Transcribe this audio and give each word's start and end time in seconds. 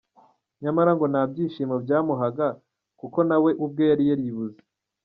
Nyamara 0.61 0.91
ngo 0.95 1.05
nta 1.11 1.21
byishimo 1.31 1.75
byamuhaga, 1.83 2.47
kuko 2.99 3.17
nawe 3.29 3.51
ubwe 3.65 3.83
yari 3.89 4.03
yaribuze. 4.09 4.57